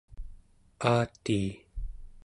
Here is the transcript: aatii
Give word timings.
aatii 0.91 1.45